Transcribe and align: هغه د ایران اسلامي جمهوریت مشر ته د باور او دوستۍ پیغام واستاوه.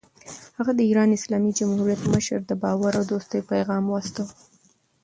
هغه 0.57 0.71
د 0.75 0.79
ایران 0.89 1.09
اسلامي 1.17 1.51
جمهوریت 1.59 2.01
مشر 2.13 2.39
ته 2.41 2.45
د 2.59 2.59
باور 2.61 2.93
او 2.99 3.03
دوستۍ 3.13 3.39
پیغام 3.51 3.83
واستاوه. 3.87 4.33